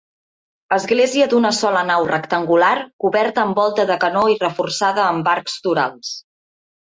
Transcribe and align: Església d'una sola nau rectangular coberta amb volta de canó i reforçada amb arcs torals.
Església 0.77 1.25
d'una 1.33 1.51
sola 1.57 1.81
nau 1.89 2.07
rectangular 2.11 2.71
coberta 3.05 3.43
amb 3.43 3.61
volta 3.61 3.87
de 3.91 3.99
canó 4.05 4.23
i 4.37 4.37
reforçada 4.45 5.07
amb 5.11 5.29
arcs 5.35 5.61
torals. 5.67 6.13